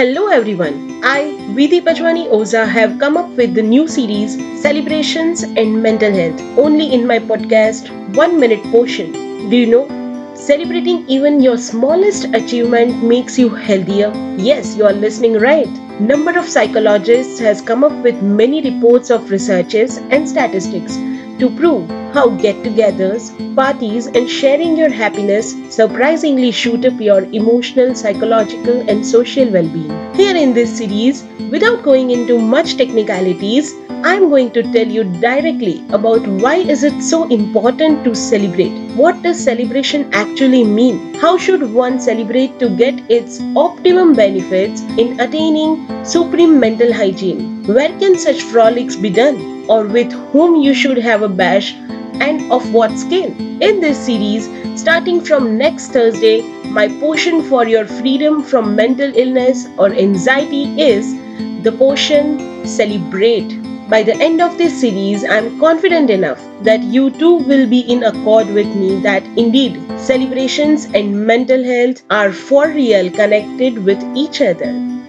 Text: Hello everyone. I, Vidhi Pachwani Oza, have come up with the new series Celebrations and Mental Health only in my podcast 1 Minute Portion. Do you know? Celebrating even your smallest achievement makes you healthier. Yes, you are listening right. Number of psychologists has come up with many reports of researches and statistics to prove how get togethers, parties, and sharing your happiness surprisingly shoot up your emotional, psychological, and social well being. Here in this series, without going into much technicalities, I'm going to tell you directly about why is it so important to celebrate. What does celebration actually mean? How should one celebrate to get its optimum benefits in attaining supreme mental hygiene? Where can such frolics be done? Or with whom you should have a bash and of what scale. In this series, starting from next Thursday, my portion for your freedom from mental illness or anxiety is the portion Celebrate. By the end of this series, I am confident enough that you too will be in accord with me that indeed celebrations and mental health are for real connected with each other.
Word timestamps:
Hello 0.00 0.28
everyone. 0.28 0.76
I, 1.04 1.36
Vidhi 1.56 1.78
Pachwani 1.86 2.26
Oza, 2.34 2.66
have 2.66 2.98
come 2.98 3.18
up 3.18 3.28
with 3.40 3.54
the 3.54 3.60
new 3.62 3.86
series 3.86 4.36
Celebrations 4.62 5.42
and 5.42 5.82
Mental 5.82 6.10
Health 6.10 6.40
only 6.56 6.86
in 6.94 7.06
my 7.06 7.18
podcast 7.18 7.90
1 8.16 8.40
Minute 8.40 8.62
Portion. 8.70 9.12
Do 9.50 9.56
you 9.58 9.66
know? 9.66 9.84
Celebrating 10.34 11.06
even 11.06 11.42
your 11.42 11.58
smallest 11.58 12.24
achievement 12.32 13.04
makes 13.04 13.38
you 13.38 13.50
healthier. 13.50 14.10
Yes, 14.38 14.74
you 14.74 14.86
are 14.86 14.94
listening 14.94 15.34
right. 15.38 15.68
Number 16.00 16.38
of 16.38 16.48
psychologists 16.48 17.38
has 17.40 17.60
come 17.60 17.84
up 17.84 17.92
with 18.02 18.22
many 18.22 18.62
reports 18.70 19.10
of 19.10 19.30
researches 19.30 19.98
and 19.98 20.26
statistics 20.26 20.96
to 21.40 21.50
prove 21.56 21.88
how 22.14 22.28
get 22.28 22.56
togethers, 22.62 23.28
parties, 23.56 24.06
and 24.06 24.28
sharing 24.28 24.76
your 24.76 24.90
happiness 24.90 25.54
surprisingly 25.74 26.50
shoot 26.50 26.84
up 26.84 27.00
your 27.00 27.22
emotional, 27.40 27.94
psychological, 27.94 28.80
and 28.88 29.06
social 29.06 29.50
well 29.50 29.68
being. 29.68 30.14
Here 30.14 30.36
in 30.36 30.54
this 30.54 30.76
series, 30.78 31.22
without 31.50 31.82
going 31.82 32.10
into 32.10 32.38
much 32.38 32.76
technicalities, 32.76 33.74
I'm 34.02 34.30
going 34.30 34.50
to 34.52 34.62
tell 34.62 34.88
you 34.88 35.04
directly 35.20 35.84
about 35.90 36.26
why 36.26 36.54
is 36.56 36.84
it 36.84 37.02
so 37.02 37.28
important 37.28 38.02
to 38.04 38.14
celebrate. 38.14 38.72
What 38.96 39.22
does 39.22 39.44
celebration 39.44 40.08
actually 40.14 40.64
mean? 40.64 41.14
How 41.14 41.36
should 41.36 41.70
one 41.74 42.00
celebrate 42.00 42.58
to 42.60 42.70
get 42.70 42.98
its 43.10 43.40
optimum 43.54 44.14
benefits 44.14 44.80
in 44.98 45.20
attaining 45.20 46.04
supreme 46.04 46.58
mental 46.58 46.92
hygiene? 46.92 47.62
Where 47.64 47.96
can 47.98 48.18
such 48.18 48.42
frolics 48.42 48.96
be 48.96 49.10
done? 49.10 49.59
Or 49.70 49.86
with 49.86 50.12
whom 50.32 50.56
you 50.56 50.74
should 50.74 50.98
have 50.98 51.22
a 51.22 51.28
bash 51.28 51.72
and 52.28 52.52
of 52.52 52.72
what 52.74 52.98
scale. 52.98 53.34
In 53.68 53.80
this 53.80 54.04
series, 54.04 54.48
starting 54.80 55.20
from 55.20 55.56
next 55.56 55.92
Thursday, 55.92 56.42
my 56.78 56.88
portion 57.00 57.42
for 57.42 57.66
your 57.66 57.86
freedom 57.86 58.42
from 58.42 58.76
mental 58.76 59.16
illness 59.16 59.66
or 59.78 59.90
anxiety 59.92 60.64
is 60.90 61.14
the 61.62 61.72
portion 61.72 62.66
Celebrate. 62.66 63.58
By 63.88 64.02
the 64.02 64.14
end 64.16 64.40
of 64.40 64.58
this 64.58 64.80
series, 64.80 65.24
I 65.24 65.38
am 65.38 65.58
confident 65.58 66.10
enough 66.10 66.40
that 66.62 66.82
you 66.82 67.10
too 67.10 67.36
will 67.38 67.66
be 67.68 67.80
in 67.80 68.04
accord 68.04 68.48
with 68.48 68.66
me 68.66 69.00
that 69.00 69.24
indeed 69.38 69.80
celebrations 69.98 70.84
and 70.94 71.26
mental 71.26 71.64
health 71.64 72.02
are 72.10 72.32
for 72.32 72.68
real 72.68 73.10
connected 73.10 73.84
with 73.84 74.00
each 74.14 74.40
other. 74.42 74.99